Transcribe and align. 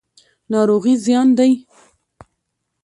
ناروغي 0.51 0.93
زیان 1.05 1.27
دی. 1.37 1.51